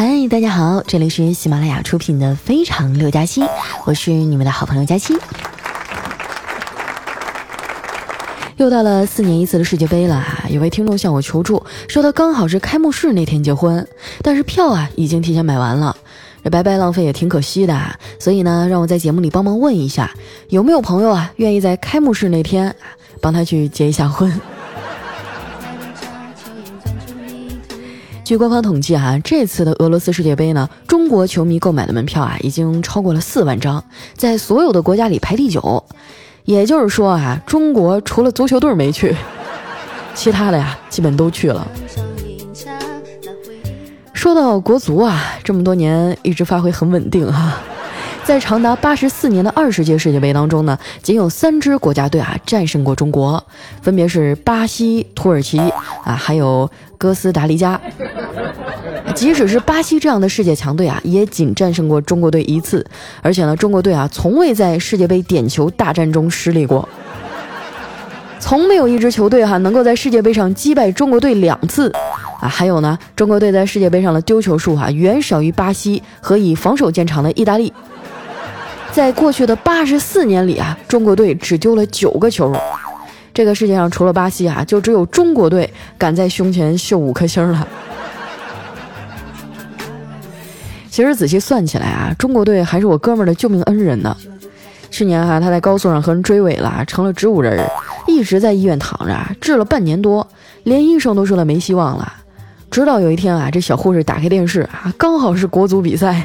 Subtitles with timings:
[0.00, 3.42] 嗨，大家好，这里是喜马拉雅出品的《非常六加七》，
[3.84, 5.12] 我是你们的好朋友佳期。
[8.58, 13.84] 又到了四年一次的世界杯了，有位听众向我求助，说他刚好是开幕式那天结婚，
[14.22, 15.96] 但是票啊已经提前买完了，
[16.44, 17.76] 这白白浪费也挺可惜的，
[18.20, 20.14] 所以呢，让我在节目里帮忙问一下，
[20.50, 22.72] 有没有朋友啊愿意在开幕式那天
[23.20, 24.32] 帮他去结一下婚？
[28.28, 33.82] 据官方统计啊，这次的俄罗斯世界杯呢，中国球迷购买的门票啊，已经超过了四万张，
[34.18, 35.82] 在所有的国家里排第九。
[36.44, 39.16] 也就是说啊，中国除了足球队没去，
[40.14, 41.66] 其他的呀，基本都去了。
[44.12, 47.54] 说到国足啊，这么多年一直发挥很稳定哈。
[48.24, 53.42] 在长达八十四年的二十届世界杯当中呢，仅有三支国家队啊战胜过中国，
[53.80, 55.58] 分别是巴西、土耳其
[56.04, 57.80] 啊，还有哥斯达黎加。
[59.14, 62.84] 即使是巴西这样的世界强队啊，也仅战胜过中国队一次，
[63.22, 66.86] 而且呢，中国队啊从未在世界杯点球大战中失利过，
[68.38, 71.90] 从没有一支球队哈能够在世界杯上击败中国队两次
[72.40, 72.46] 啊。
[72.46, 77.72] 还有呢，中国队在世界杯上的丢球数哈远少于巴西和以防守见长的意大利。
[78.92, 82.54] 在过去的八十四年里啊，中国队只丢了九个球。
[83.38, 87.68] 这个世界上除了巴西啊，就只有中国队敢在胸前绣五颗星了。
[90.90, 94.16] 其实仔细算起来啊，中国队还是我哥们儿的救命恩人呢。
[94.90, 97.64] 去年哈，他在高速上和人追尾了，成了植物人，
[98.08, 100.26] 一直在医院躺着，治了半年多，
[100.64, 102.12] 连医生都说他没希望了。
[102.72, 106.24] 直到有一天啊，这小护士打开电视啊，刚好是国足比赛。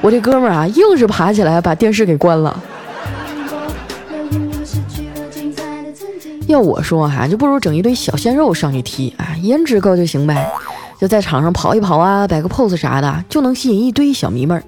[0.00, 2.56] 我这哥们儿啊，硬是爬起来把电视给关了。
[6.46, 10.48] 要我说哈，就不如整一堆小鲜肉上去踢啊，颜值高就行呗，
[11.00, 14.62] 就在场上跑一跑啊，摆个 pose 啥的，就能吸引一堆小迷妹儿。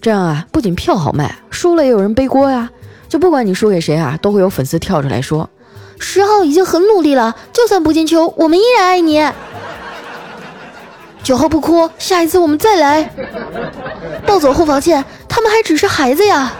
[0.00, 2.70] 这样啊，不仅票好卖，输了也有人背锅呀。
[3.08, 5.50] 就不管你输给谁啊，都会有粉丝跳出来说
[6.00, 9.22] ：“十号已经很努力了，就算不进球，我们依然爱你。”
[11.22, 13.10] 九号不哭，下一次我们再来。
[14.26, 16.52] 抱走后防线，他们还只是孩子呀。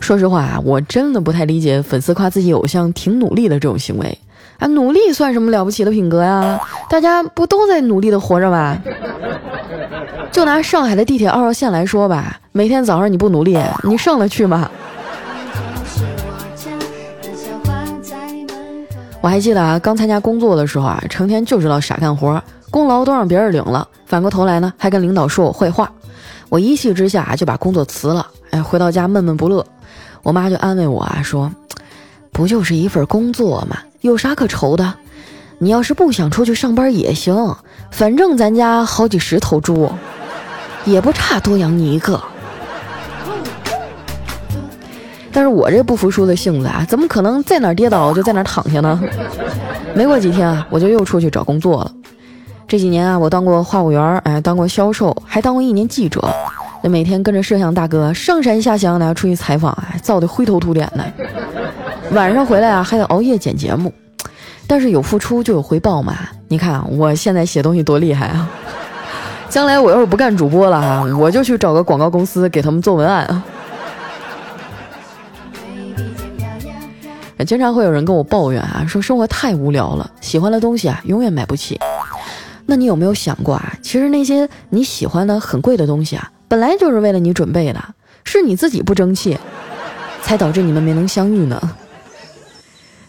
[0.00, 4.18] 说实话啊，我真的不太理解粉丝夸自己偶像挺努力的这种行为
[4.58, 4.66] 啊。
[4.68, 6.58] 努力算什么了不起的品格呀？
[6.88, 8.76] 大家不都在努力的活着吗？
[10.32, 14.70] 就拿上海的地铁二号线来说吧，每天早上你不努力，你上得去吗？
[19.20, 25.92] 我还记得啊，刚参加工作的时候啊，成天就知道傻干活，功劳都让别人领了，反过头来呢，还跟领导说我坏话。
[26.48, 28.26] 我一气之下就把工作辞了。
[28.50, 29.64] 哎，回到家闷闷不乐，
[30.22, 31.50] 我妈就安慰我啊，说
[32.32, 33.78] ：“不就是一份工作吗？
[34.00, 34.94] 有啥可愁的？
[35.58, 37.56] 你要是不想出去上班也行，
[37.90, 39.90] 反正咱家好几十头猪，
[40.84, 42.20] 也不差多养你一个。”
[45.32, 49.00] 但是我这不服输的性子啊，怎么可能在哪跌倒就在哪躺下呢？
[49.94, 51.92] 没过几天啊，我就又出去找工作了。
[52.66, 56.20] 这几年啊，我当过话务员，哎，当过销售，还当过一年记者。
[56.82, 61.12] 那每天跟着摄像大哥上山下乡的出去采访，哎，造的灰头土脸的。
[62.12, 63.92] 晚上回来啊，还得熬夜剪节目。
[64.66, 66.16] 但是有付出就有回报嘛。
[66.48, 68.48] 你看，我现在写东西多厉害啊！
[69.48, 73.44] 将来我要是不干主播了啊，我就去找个广告公司给他们做文案啊。
[77.46, 81.80] 经常会有人跟我抱怨啊，说生活太无聊了，喜欢的东西啊永远买不起。
[82.66, 83.74] 那你有没有想过啊？
[83.82, 87.80] 其实那些你喜欢的很贵的东西啊，本来就是为了你准备的，
[88.24, 89.38] 是你自己不争气，
[90.20, 91.76] 才导致你们没能相遇呢。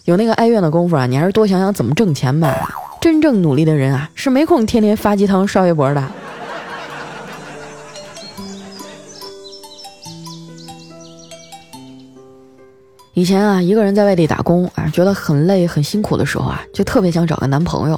[0.06, 2.69] 有那个哀怨的功夫啊，你还是多想想怎么挣钱吧。
[3.01, 6.07] 真正努力的人啊，是没空天天发鸡汤刷微博的。
[13.16, 17.98] 以前啊，一个人在外地打工啊，觉得很累很辛苦的时候啊，就特别想找个男朋友。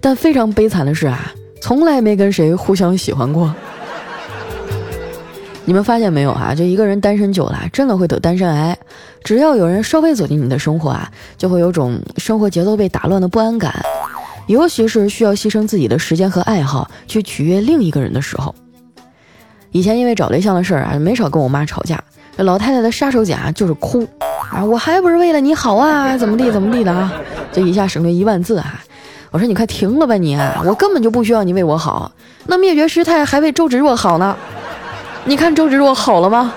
[0.00, 1.30] 但非常悲惨的是啊，
[1.60, 3.54] 从来没跟谁互相喜欢过。
[5.66, 6.54] 你们发现没有啊？
[6.54, 8.76] 就一个人单身久了，真的会得单身癌。
[9.22, 13.74] 只要有人稍微走进你的生活啊，就会有种生活节奏被打乱的不安感。
[14.46, 18.54] 尤其是需要牺牲自己的时间和爱好去取悦另一个人的时候。
[19.72, 21.98] 以前因为找对象的事儿啊，没少跟我妈吵架。
[22.36, 24.06] 这老太太的杀手锏就是哭
[24.52, 24.62] 啊！
[24.62, 27.10] 我还不是为了你好啊，怎么地怎么地的啊！
[27.52, 28.84] 就一下省略一万字啊！
[29.30, 30.36] 我说你快停了吧你！
[30.36, 32.12] 啊我根本就不需要你为我好，
[32.46, 34.36] 那灭绝师太还为周芷若好呢。
[35.24, 36.52] 你看周芷若好了吗？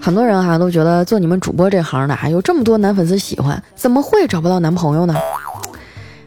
[0.00, 5.14] 很多人哈都觉得做你们主播这行的还有这么多男粉丝喜欢，怎么会找不到男朋友呢？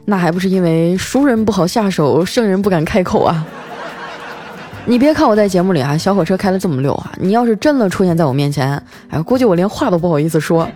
[0.03, 3.45] 那还不是因为熟人不好下手，生人不敢开口啊！
[4.85, 10.67] 你别看我在节目里啊，小火车开的这么溜啊，你要是真的出现在我面前，哎，估计我连话都不好意思说。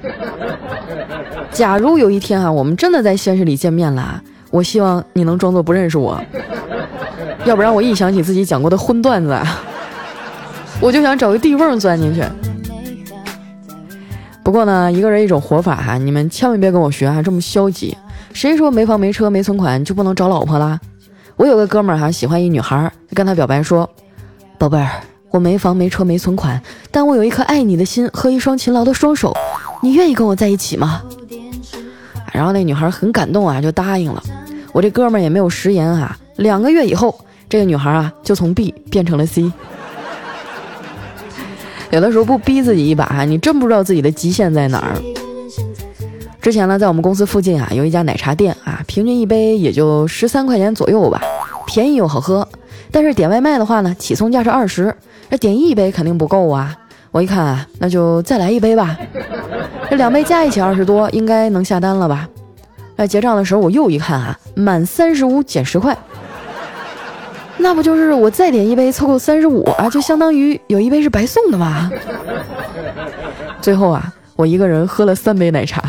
[1.51, 4.21] 假如有一天啊，我们真的在现实里见面了，
[4.53, 6.23] 我希望你能装作不认识我，
[7.43, 9.35] 要不然我一想起自己讲过的荤段子，
[10.79, 12.23] 我就想找个地缝钻进去。
[14.43, 17.97] 不过呢，一个人一种活法哈，你们千万别跟我学啊，这么消极。
[18.31, 20.79] 谁说没房没车没存款就不能找老婆啦？
[21.35, 23.89] 我有个哥们儿哈，喜欢一女孩，跟他表白说
[24.59, 25.01] ：“宝贝儿，
[25.31, 26.61] 我没房没车没存款，
[26.91, 29.35] 但我有一颗爱你的心和一双勤劳的双手，
[29.81, 31.01] 你愿意跟我在一起吗？”
[32.31, 34.21] 然后那女孩很感动啊，就答应了。
[34.73, 37.17] 我这哥们儿也没有食言啊，两个月以后，
[37.47, 39.49] 这个女孩啊就从 B 变成了 C。
[41.91, 44.95] 有的时候不逼自己一把，你真不知道自己的极限在哪儿。
[46.41, 51.21] 之前呢，在我们公司附近啊，有一家奶茶店啊，平均一杯也就十三块钱左右吧，
[51.67, 52.45] 便宜又好喝。
[52.91, 54.93] 但是点外卖的话呢，起送价是二十，
[55.29, 56.75] 这点一杯肯定不够啊。
[57.11, 58.97] 我一看啊，那就再来一杯吧。
[59.87, 62.27] 这两杯加一起二十多，应该能下单了吧？
[62.95, 65.97] 在结账的时候，我又一看啊，满三十五减十块，
[67.57, 71.91] 那不就是我再点一杯凑够三十五啊，就相当于有一杯是白送的吗？
[73.61, 75.83] 最后啊，我一个人喝了三杯奶茶。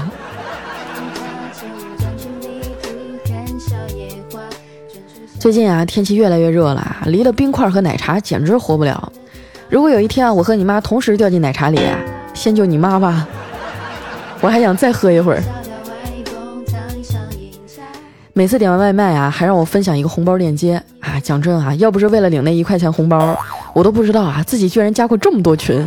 [5.38, 9.12] 最近啊，天气越来越热了，离了冰块和奶茶简直活不了。
[9.68, 11.78] 如果有一天啊，我和你妈同时掉进奶茶里，
[12.32, 13.28] 先救你妈吧，
[14.40, 15.42] 我还想再喝一会儿。
[18.36, 21.20] 每次点完外卖啊，还让我分享一个红包链接啊！
[21.20, 23.38] 讲真啊，要不是为了领那一块钱红包，
[23.72, 25.86] 我都不知道啊自己居然加过这么多群。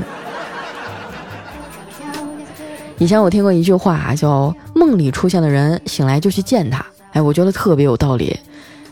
[3.00, 6.86] 以前我听过一句话啊，叫“梦里出现的人，醒来就去见他”。
[7.12, 8.40] 哎，我觉得特别有道理。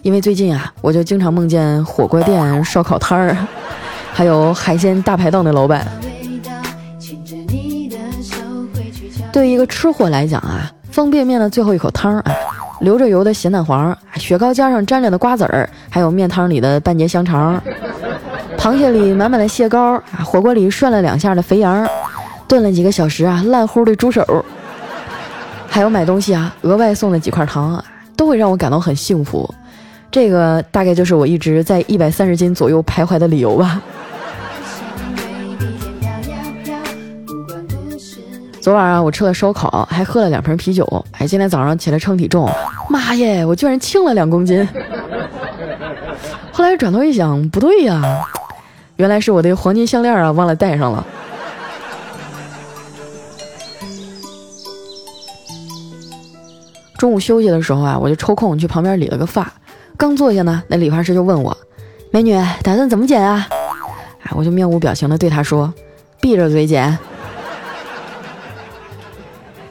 [0.01, 3.37] 因为最近啊，我就经常梦见火锅店、烧烤摊儿，
[4.11, 5.87] 还有海鲜大排档的老板。
[9.31, 12.35] 对于一个吃货来讲啊，方便面的最后一口汤啊，
[12.79, 17.61] 流着油的咸蛋黄，雪糕加上沾着的瓜子儿，还有面汤里的半截香肠，
[18.57, 21.87] 螃蟹里满满的蟹膏，火锅里涮了两下的肥羊，
[22.47, 24.45] 炖了几个小时啊烂乎的猪手，
[25.67, 27.83] 还有买东西啊额外送了几块糖，
[28.15, 29.49] 都会让我感到很幸福。
[30.11, 33.81] 这个大概就是我一直在一百三十斤左右徘徊的理由吧。
[38.65, 41.05] 昨晚啊，我吃了烧烤，还喝了两瓶啤酒。
[41.11, 42.49] 哎，今天早上起来称体重，
[42.89, 44.67] 妈耶，我居然轻了两公斤。
[46.51, 48.01] 后来转头一想，不对呀，
[48.95, 51.05] 原来是我的黄金项链啊，忘了戴上了。
[56.97, 59.53] 中午休息的时候啊，我就抽空去旁边理了个发。
[59.95, 61.55] 刚坐下呢，那理发师就问我
[62.09, 62.33] ：“美女，
[62.63, 63.47] 打算怎么剪啊？”
[64.25, 65.71] 哎，我就面无表情的对他说
[66.19, 66.97] ：“闭着嘴剪。”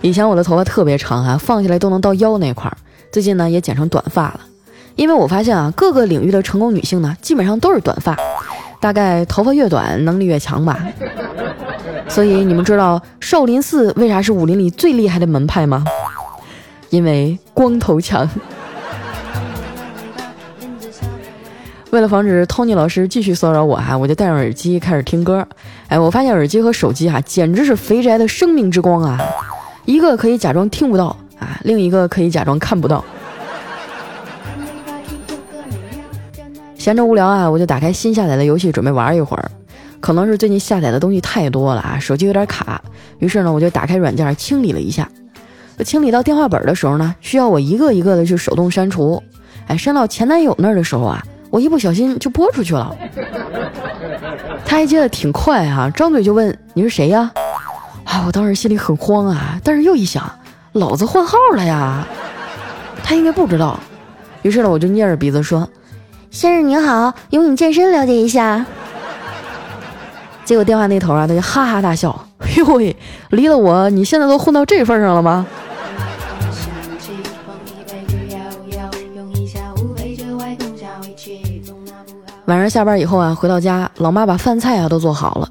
[0.05, 2.77] 以前我的头发特别长啊，放下来都能到腰那块儿。
[3.11, 4.41] 最近呢，也剪成短发了，
[4.97, 8.15] 因为我发现啊，各个领域的成功女性呢，基本上都是短发。
[8.81, 10.79] 大概头发越短，能力越强吧。
[12.07, 15.83] 所以你们知道少林寺为啥是武林里最厉害的门派吗？
[16.91, 18.29] 因为光头强。
[21.89, 25.49] 为了防止 Tony 老师继续骚扰我哈，我就戴上耳机开始听歌。
[25.89, 29.19] 哎，我发现耳机和手机哈，简直是肥宅的生命之光啊！
[29.85, 33.05] 一个可以假装听不到啊，另一个可以假装看不到。
[36.77, 39.51] 闲着无聊啊，我就打开新下载的游戏准备玩一会儿。
[40.01, 42.83] 可能是最近下载的东西太多了啊，手机有点卡。
[43.19, 45.09] 于是呢，我就打开软件清理了一下。
[45.85, 49.23] 清理到电话本的时候呢，需要我一个一个的去手动删除。
[49.67, 51.23] 哎，删到前男友那儿的时候啊。
[51.51, 52.97] 我一不小心就拨出去了，
[54.67, 57.31] 他还接的挺快啊，张嘴就问你是谁呀？
[58.05, 60.23] 啊我当时心里很慌啊，但是又一想，
[60.73, 62.07] 老子换号了呀，
[63.03, 63.79] 他应该不知道。
[64.43, 65.69] 于是呢，我就捏着鼻子说
[66.31, 68.65] ：“先生您好，有你健身了解一下。”
[70.45, 72.95] 结果电话那头啊，他就哈哈大笑：“哟喂，
[73.31, 75.47] 离了我，你现在都混到这份上了吗？”
[82.47, 85.49] 晚上下班以后啊，回到家，老妈把饭菜啊都做好了。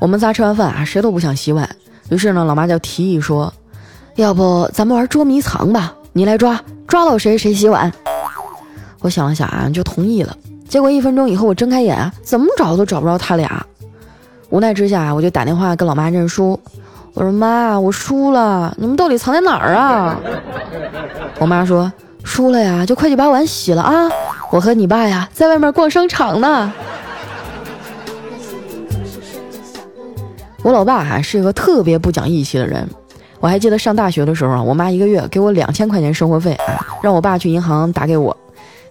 [0.00, 1.68] 我们仨吃完饭啊，谁都不想洗碗。
[2.10, 3.52] 于是呢，老妈就提议说
[4.16, 5.94] ：“要不咱们玩捉迷藏吧？
[6.12, 7.92] 你来抓，抓到谁谁洗碗。”
[9.00, 10.36] 我想了想啊，就同意了。
[10.68, 13.64] 结果一分钟以后，我睁开眼，怎么找都找不着他俩。
[14.50, 16.58] 无奈之下，我就打电话跟老妈认输。
[17.14, 20.18] 我说妈，我输了，你们到底藏在哪儿啊？
[21.38, 21.92] 我妈说
[22.22, 24.08] 输了呀，就快去把碗洗了啊！
[24.50, 26.72] 我和你爸呀，在外面逛商场呢。
[30.64, 32.88] 我老爸啊是一个特别不讲义气的人。
[33.38, 38.34] 我还记得上大学的时候啊，我妈一个月给我两千块钱生活费啊，让我爸去银行打给我。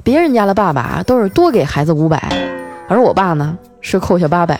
[0.03, 2.31] 别人家的爸爸都是多给孩子五百，
[2.87, 4.59] 而我爸呢是扣下八百。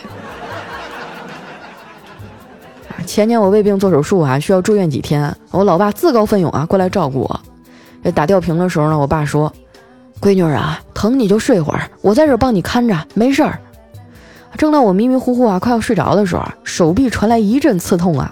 [3.06, 7.40] 前年我胃病做手术啊，需要住院几天，我老爸自告奋勇啊过来照顾我。
[8.02, 9.52] 这打吊瓶的时候呢，我爸说
[10.20, 13.56] ：“闺女啊，疼你就睡会儿，我在这帮你看着，没事儿。”
[14.56, 18.30] 正当我迷迷糊糊啊快要睡着的时候，手臂传来一阵刺痛啊！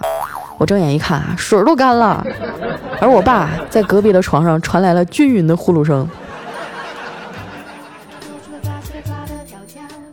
[0.57, 2.25] 我睁眼一看啊，水都干了。
[3.01, 6.07] 而我爸在隔壁的床上传来了均匀的呼噜声。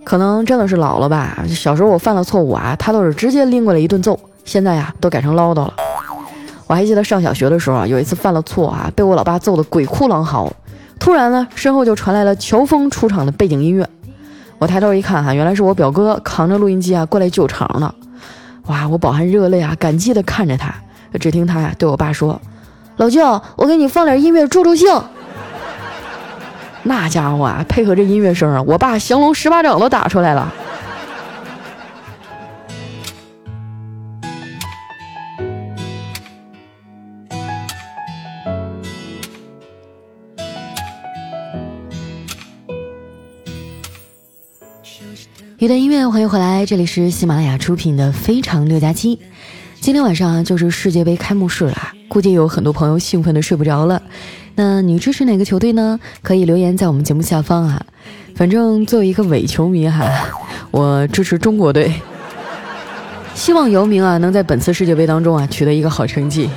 [0.03, 1.39] 可能真的是老了吧？
[1.49, 4.19] 小时候我犯了错误啊，他都是直接拎过来一顿揍。
[4.45, 5.75] 现在呀，都改成唠叨了。
[6.67, 10.53] 我还记得上小学的时候啊，有一次犯了错啊，被我老爸揍得鬼哭狼嚎。
[10.99, 13.89] 突然呢，身后就传来了乔峰出场的背景音乐。
[14.61, 17.95] 我抬头一看，哈，原来是我表哥扛着录音机啊过来救场了。
[18.67, 20.75] 哇，我饱含热泪啊，感激的看着他。
[21.19, 22.39] 只听他呀对我爸说
[22.99, 24.87] ：“老舅，我给你放点音乐助助兴。”
[26.85, 30.53] 那家伙啊，配合这音乐声啊，我爸降龙十八掌都打出来了。
[45.61, 49.15] 一段音乐，欢迎回来，这里是喜马拉雅出品的《非常六加七》。
[49.79, 54.01] 今天晚上就是世界杯开幕式了，估计有很多朋友兴奋的睡不着了。
[54.55, 56.01] 那你支持哪个球队呢？
[56.23, 57.85] 可以留言在我们节目下方啊。
[58.35, 60.11] 反正作为一个伪球迷哈，
[60.73, 61.93] 我支持中国队，
[63.35, 66.49] 希望姚明啊能在本次世界杯当中啊取得一个好成绩。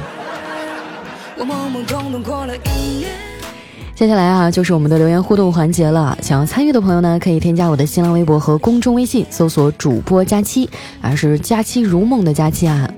[3.95, 6.17] 接下来啊，就是我们的留言互动环节了。
[6.21, 10.67] 想要参与的朋友呢，可以添加我的新浪微博和公众微信，搜索“主播佳期”，
[10.99, 12.89] 啊，是“佳期如梦”的佳期啊。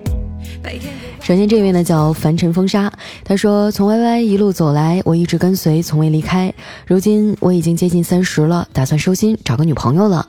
[1.26, 2.92] 首先这位呢叫凡尘风沙，
[3.24, 6.54] 他说：“从 Y Y 一路走来，我一直跟随，从未离开。
[6.86, 10.28] 如今我已经接近三十了，打算收心，找个女朋友了。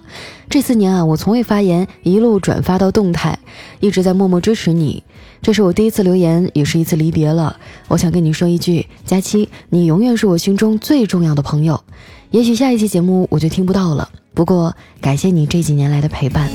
[0.48, 3.38] 这四年啊，我从未发言，一路转发到动态，
[3.80, 5.04] 一直在默默支持你。”
[5.42, 7.58] 这是我第一次留言，也是一次离别了。
[7.88, 11.84] 我想跟你说一句，佳期，你永远是我心中最重要的朋友。
[12.30, 16.48] 也许下一期节目我就听不到了，不过感谢你这几年来的陪伴。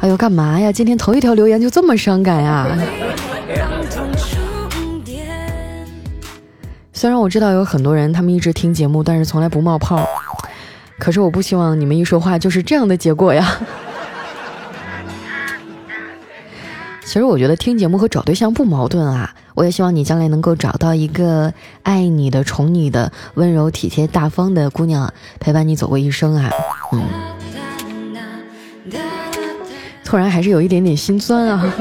[0.00, 0.72] 哎呦，干嘛呀？
[0.72, 2.66] 今天头一条留言就这么伤感呀？
[6.92, 10.06] 虽然我知道有很多人他们一直听节目，但是从来不冒泡，
[10.98, 13.58] 可是我不希望你们一说话就是这样的结果呀。
[17.04, 19.34] 其实我觉得听节目和找对象不矛盾啊！
[19.54, 21.52] 我也希望你将来能够找到一个
[21.82, 26.50] 爱你的、宠你的、温柔体贴大方的姑娘，陪伴你走过一生啊！
[26.92, 27.02] 嗯，
[30.10, 31.64] 突然还是有一点点心酸啊。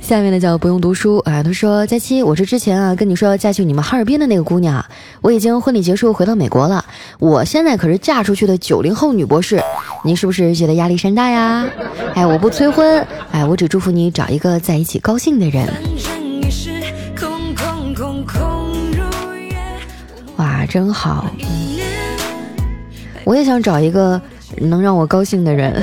[0.00, 4.84] 下面的叫不用读书啊，他说佳期，我是之前啊跟你说要嫁去你们哈尔滨的那个姑娘，
[5.22, 6.84] 我已经婚礼结束回到美国了，
[7.18, 9.60] 我现在可是嫁出去的九零后女博士，
[10.04, 11.66] 你是不是觉得压力山大呀？
[12.14, 15.66] 哎，我不催婚，哎，我只祝福你找一个在一起高兴的人。
[20.36, 21.26] 哇，真好，
[23.24, 24.20] 我也想找一个
[24.58, 25.82] 能让我高兴的人。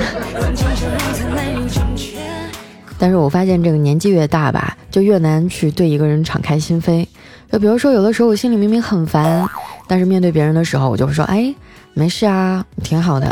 [2.98, 7.04] 但是我发现这个年纪越大吧，就越难去对一个人敞开心扉。
[7.50, 9.44] 就比如说，有的时候我心里明明很烦，
[9.88, 11.52] 但是面对别人的时候，我就会说：“哎，
[11.94, 13.26] 没事啊，挺好的。”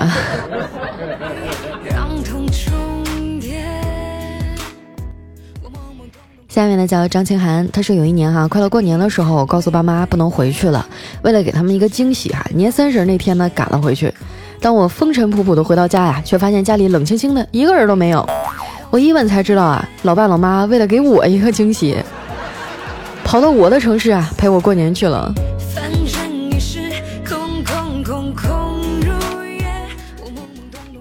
[6.51, 10.85] 下面呢叫张清涵，他说有一年哈，快到过年的时候，我告诉爸妈不能回去了，
[11.23, 14.13] 为了给他们一个惊喜哈，年三十那天呢赶了回去。
[14.61, 18.29] 当我风尘仆仆的回到家呀，却发现家里冷清清的，一个人都没有。
[18.91, 21.97] 我一问才知道啊，老爸老妈为了给我一个惊喜，
[23.23, 25.33] 跑到我的城市啊陪我过年去了。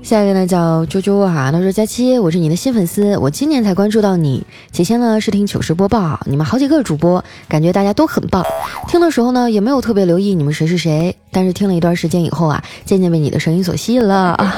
[0.09, 4.43] 下一位呢叫啾啾啊，他说佳期，我是你的新粉丝，我今年才关注到你。
[4.71, 8.43] 起先呢是听糗事播报，你们好几个主播，感觉大家都很棒。
[8.87, 14.55] 听的时候呢也没有特别留意你们谁是谁，但是听了一段时间以后啊，渐渐被你的声音所吸引了啊，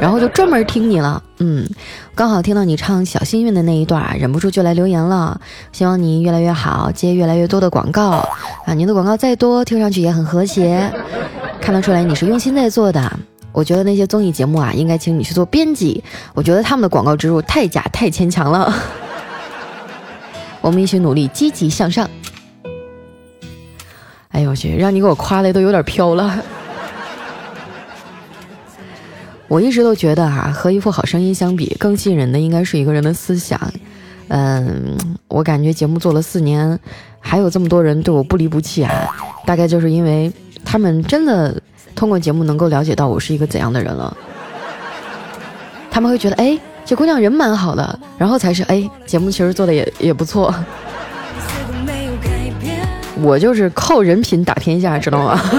[0.00, 1.22] 然后就专门听你了。
[1.40, 1.68] 嗯，
[2.14, 5.38] 刚好听到你唱小幸运的那一段，忍不住就来留言了。
[5.72, 8.26] 希望你越来越好，接越来越多的广告
[8.64, 8.72] 啊！
[8.74, 10.90] 您的广告再多，听上去也很和谐，
[11.60, 13.18] 看得出来你是用心在做的。
[13.52, 16.02] 我觉得那些综艺节目啊，应该请你去做编辑。
[16.34, 18.72] 我觉得他们的广告植入太假太牵强了。
[20.60, 22.08] 我们一起努力，积极向上。
[24.28, 26.38] 哎呦我去，让你给我夸的都有点飘了。
[29.48, 33.60] 我一直都觉得哈，和一副好声音相比，更吸引人的应该是一个人的思想。
[34.28, 36.78] 嗯，我感觉节目做了四年，
[37.18, 39.08] 还有这么多人对我不离不弃啊，
[39.44, 40.32] 大概就是因为
[40.64, 41.60] 他们真的。
[41.94, 44.16] 通过节目能够了解到我是一个怎样的人了，
[45.90, 50.54] 他们会觉得哎，这姑娘人蛮好的，然后才是哎，节目其实做的也也不错。
[53.22, 55.38] 我就是靠人品打天下，知道吗？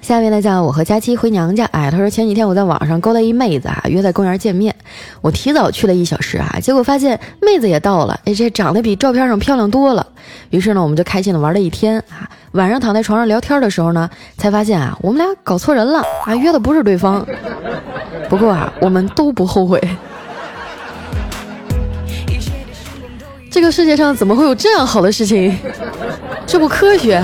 [0.00, 1.64] 下面呢叫我和佳期回娘家。
[1.66, 4.71] 哎，他说前几天我在网上勾搭一妹子啊，约在公园见面。
[5.20, 8.18] 我提早去了一小时啊，结果发现妹子也到了。
[8.24, 10.06] 哎，这长得比照片上漂亮多了。
[10.50, 12.28] 于是呢，我们就开心的玩了一天啊。
[12.52, 17.26] 晚上躺在床上聊天的时候呢，才发现啊，我们俩搞错人了啊，约的不是对方。
[18.28, 19.80] 不过啊，我们都不后悔。
[23.50, 25.56] 这个世界上怎么会有这样好的事情？
[26.46, 27.22] 这不科学。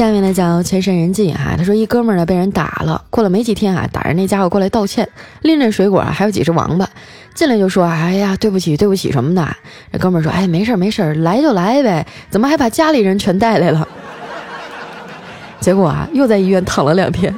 [0.00, 5.06] 下面呢叫千山人迹哈，他说一哥们儿呢被人打了，过了没几天啊，打人那家伙过来道歉，
[5.42, 6.88] 拎着水果还有几只王八，
[7.34, 9.46] 进来就说哎呀对不起对不起什么的。
[9.92, 13.86] 这哥们儿说哎没事没事，来就来呗，怎么还把家里人全带来了？
[15.60, 17.36] 结果啊又在医院躺了两天。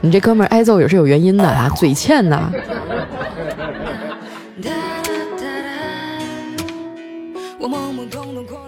[0.00, 2.50] 你这哥们儿挨揍也是有原因的啊，嘴欠呐。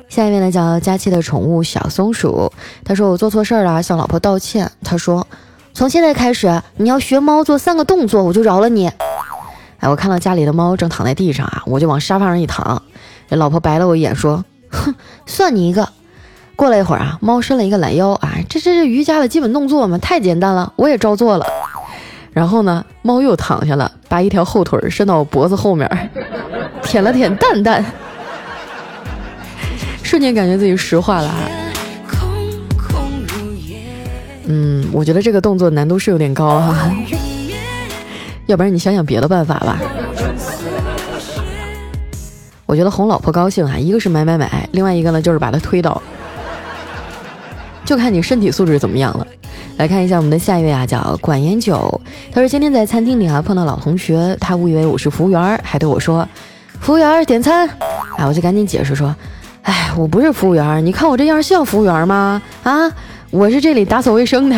[0.08, 2.50] 下一位呢叫佳期的宠物小松鼠，
[2.84, 4.70] 他说我做错事儿了，向老婆道歉。
[4.82, 5.26] 他说，
[5.74, 8.90] 从现在开始你要学猫做三个动作，我就饶了你。
[9.80, 12.82] 哎，我看到家里的猫正躺在地上啊，我就往沙发上一躺。
[13.28, 14.94] 这老婆白了我一眼说，哼，
[15.26, 15.88] 算你一个。
[16.56, 21.46] 过了一会儿啊，猫伸了一个懒腰啊，这这这瑜伽的基本动作嘛，太简单了，我也照做了。
[22.32, 26.10] 然后呢，猫又躺下了，把一条后腿伸到我脖子后面，
[26.82, 27.84] 舔了舔蛋蛋。
[30.08, 31.30] 瞬间感觉自己石化了，
[34.46, 36.90] 嗯，我觉得这个动作难度是有点高哈，
[38.46, 39.78] 要不然你想想别的办法吧。
[42.64, 46.00] 我觉得哄老婆高兴啊，一个是买买买，另外一个呢就是把她推倒，
[47.84, 49.26] 就看你身体素质怎么样了。
[49.76, 52.00] 来看一下我们的下一位啊，叫管烟酒，
[52.32, 56.26] 他说今天在餐厅里啊碰到老同学，他误以为我是服务员，还对我说
[56.80, 57.68] ：“服务员点餐。”
[58.16, 59.14] 啊，我就赶紧解释说。
[59.68, 62.40] 哎，我不是服务员，你看我这样像服务员吗？
[62.62, 62.90] 啊，
[63.30, 64.56] 我是这里打扫卫生的。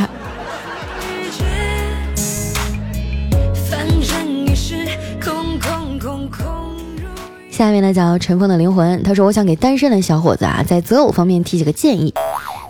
[7.50, 12.14] 下面呢叫尘封的灵魂，他说我想给单身的小伙子啊，在择偶方面提几个建议。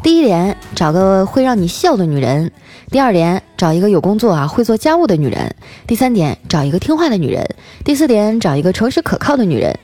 [0.02, 2.48] 第一点，找个会让你笑的女人；
[2.90, 5.46] 第二点，找一个有工作啊会做家务的女人；
[5.86, 7.44] 第三点，找一个听话的女人；
[7.84, 9.78] 第四点，找一个诚实可靠的女人。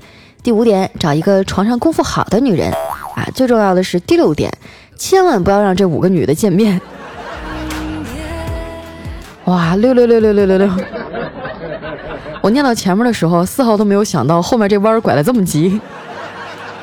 [0.46, 2.70] 第五点，找一个床上功夫好的女人
[3.16, 3.26] 啊！
[3.34, 4.48] 最重要的是第六点，
[4.96, 6.80] 千万不要让这五个女的见面。
[9.46, 10.70] 哇，六六六六六六六！
[12.42, 15.80] 我念到前面的时候，丝毫都没有想到后面这弯拐的这么急。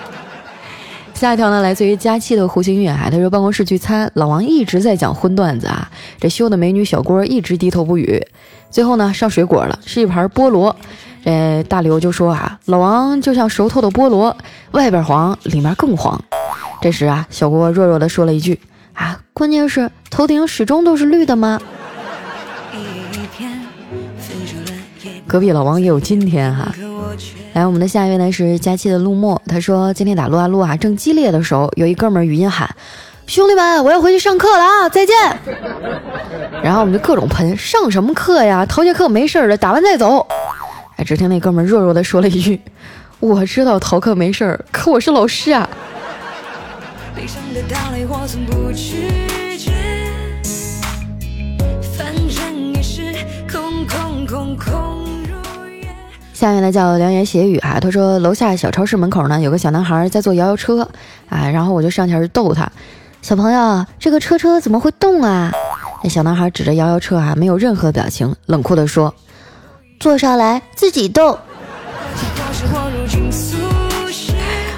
[1.16, 8.28] 下一条呢，来自于佳期的湖心月海，他说办公室聚餐，老王一直在讲荤段子啊，这修的美女小郭一直低头不语。
[8.70, 10.76] 最后呢，上水果了，是一盘菠萝。
[11.24, 14.36] 这大刘就说啊，老王就像熟透的菠萝，
[14.72, 16.22] 外边黄，里面更黄。
[16.82, 18.60] 这时啊，小郭弱弱的说了一句
[18.94, 21.60] 啊，关键是头顶始终都是绿的吗？
[25.26, 26.72] 隔壁老王也有今天哈。
[27.54, 32.70] 来，我们的下一位呢是佳期的陆墨，他说今天打撸啊撸啊正激烈的时候，有一哥们语音喊，
[33.28, 35.16] 兄弟们，我要回去上课了啊，再见。
[36.62, 38.66] 然后我们就各种喷，上什么课呀？
[38.66, 40.28] 逃节课没事的，打完再走。
[40.96, 42.62] 哎，只听那哥们弱弱的说了一句
[43.20, 45.68] ：“我知道逃课没事儿，可我是老师啊。”
[56.34, 60.82] 下面呢叫良言邪语啊，他说楼下小超市门口呢有个小男孩在坐摇摇车，
[61.30, 62.70] 啊，然后我就上前去逗他，
[63.22, 65.54] 小朋友，这个车车怎么会动啊？
[66.04, 69.14] 那小男孩指着摇摇车啊，没有任何表情，冷酷的说
[70.04, 71.40] ：“坐上来自己动。”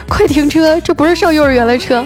[0.08, 2.06] 快停车，这不是上幼儿园的车。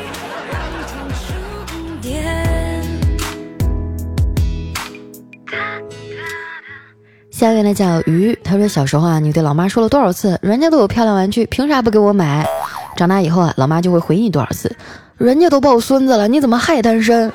[7.29, 12.47] 下面呢叫鱼，他说小时候啊，你对老妈说了多少次，人家都有漂亮玩具，凭啥不给我买？
[12.95, 14.73] 长大以后啊，老妈就会回你多少次，
[15.17, 17.29] 人家都抱孙子了，你怎么还单身？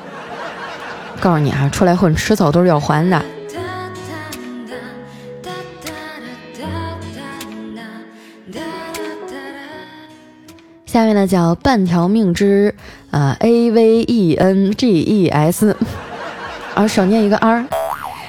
[1.21, 3.23] 告诉你啊，出来混，迟早都是要还的。
[10.95, 12.73] 下面呢叫半条命之
[13.11, 15.77] 啊，A V E N G E S，
[16.73, 17.67] 啊，少念一个 R。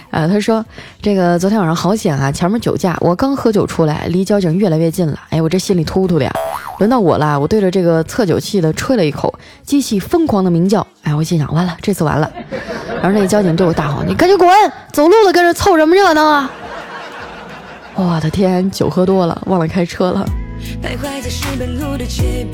[0.09, 0.65] 啊，他说
[0.99, 5.19] 这个昨天晚上好险啊，前面酒驾，我刚喝酒出来，离交警越来越近了。
[5.29, 6.33] 哎，我这心里突突的呀。
[6.79, 9.31] 轮到我了，我对着这个测酒器的吹了一口，
[9.63, 10.87] 机器疯狂的鸣叫。
[11.03, 12.27] 哎，我心想完了，这次完了。
[12.99, 14.49] 然后那交警对我大吼：“你赶紧滚，
[14.91, 16.49] 走路了，跟着凑什么热闹啊？”
[17.93, 20.27] 我的天，酒喝多了，忘了开车了。
[20.81, 22.47] 徘徊在石板路的前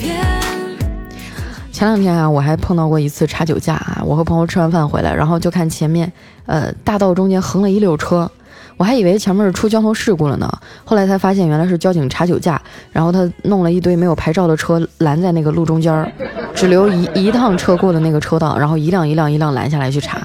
[1.88, 4.02] 两天啊，我还碰到过一次查酒驾啊。
[4.06, 6.12] 我和朋友吃完饭回来，然后就看前面，
[6.46, 8.30] 呃，大道中间横了一溜车，
[8.78, 10.48] 我还以为前面是出交通事故了呢。
[10.86, 12.62] 后来才发现，原来是交警查酒驾，
[12.92, 16.12] 然后他弄了一堆没有牌照的车拦在那个路中间儿，
[16.54, 20.22] 只留一一趟车过的那个车道，然后一辆一辆一辆拦下来去查。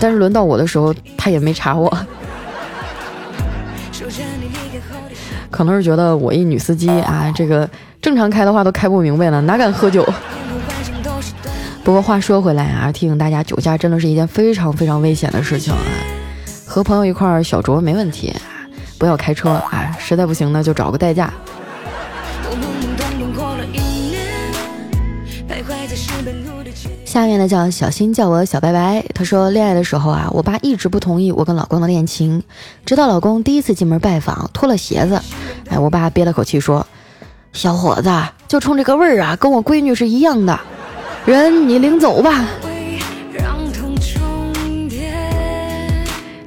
[0.00, 1.92] 但是轮到我的时候，他也没查我，
[5.50, 7.68] 可能是觉得我一女司机啊，这个。
[8.00, 10.06] 正常开的话都开不明白了，哪敢喝酒？
[11.82, 15.80] 不过话说回来啊，提醒大家，酒驾真的是一件非常非常危险的事情啊。
[16.64, 18.32] 和朋友一块儿小酌没问题，
[18.98, 19.96] 不要开车啊。
[19.98, 21.32] 实在不行呢，就找个代驾。
[27.04, 32.42] 下面呢叫小新叫我小白白，他说恋爱的时候啊，我爸一直不同意我跟老公的恋情，
[32.84, 35.20] 直到老公第一次进门拜访，脱了鞋子，
[35.70, 36.86] 哎，我爸憋了口气说。
[37.54, 38.10] 小伙子，
[38.46, 40.60] 就冲这个味儿啊，跟我闺女是一样的。
[41.24, 42.44] 人，你领走吧。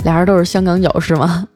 [0.03, 1.47] 俩人都是香港脚是吗？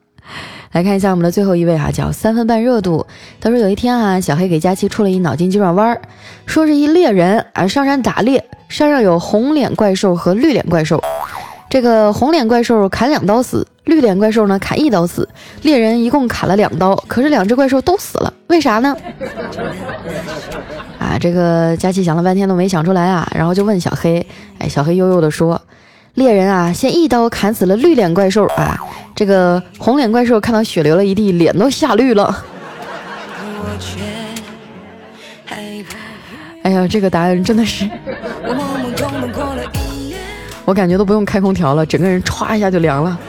[0.75, 3.07] 来看一下我们的最后一位哈，叫三分半热度。
[3.39, 5.97] 他说有一天啊，小黑给佳琪出了一脑筋急转弯，
[6.45, 11.01] 说是一猎人啊上山打猎，山上有红脸怪兽和绿脸怪兽。
[11.69, 15.29] 这个红脸怪兽砍两刀死，绿脸怪兽呢砍一刀死，
[15.61, 18.93] 猎人一共砍了两刀，可是两只怪兽都死了，为啥呢？
[20.99, 24.27] 啊，这个佳琪想了半天都没想出来啊，然后就问小黑，
[24.59, 25.61] 哎，小黑悠悠的说，
[26.15, 28.79] 猎人啊先一刀砍死了绿脸怪兽啊，
[29.13, 32.43] 这个红脸怪兽看到血流了一地，脸都吓绿了。
[36.63, 37.87] 哎呀，这个答案真的是。
[40.63, 43.19] 我感觉都不用开空调了，整个人歘一下就凉了。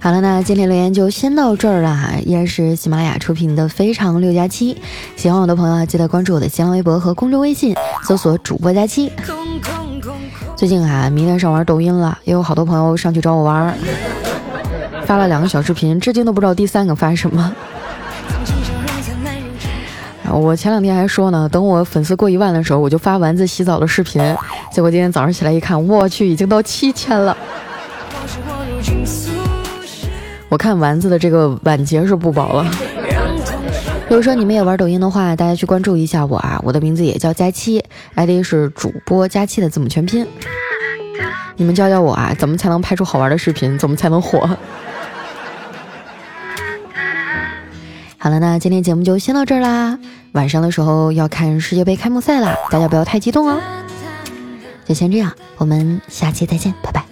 [0.00, 4.74] 好了，那今天留言就先到这儿了，依然是喜马拉雅出品的《非常六加七》，
[5.16, 7.74] 喜欢我的朋友，记得关注我的新浪微博和公众微信，
[8.06, 9.10] 搜索主播佳期。
[10.56, 13.74] 最近啊，迷恋上玩抖音了，也有好多朋友上去找我玩，
[15.04, 17.52] 发了两个小视频，至今都不知道第三个发什么。
[20.30, 24.22] 我前两天还说呢，等我粉丝过一万的时候，我就发丸子洗澡的视频。
[24.72, 27.36] 结果今天早上起来一看，我去，已经到七千了。
[30.48, 32.70] 我看丸子的这个晚节是不保了。
[34.08, 37.84] 如果说你们也玩抖音的话，大家去关注一下我啊，我的名字也叫佳期
[38.14, 40.26] ，ID 是主播佳期的字母全拼。
[41.56, 43.76] 你们教教我啊，怎么才能拍出好玩的视频？
[43.76, 44.48] 怎么才能火？
[48.16, 49.98] 好了，那今天节目就先到这儿啦。
[50.32, 53.60] 晚上的时候要看世界杯开幕赛啦，大家不要太激动哦。
[54.86, 57.04] 就先这样，我们下期再见，拜拜。